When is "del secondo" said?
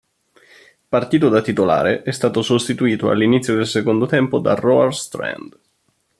3.53-4.07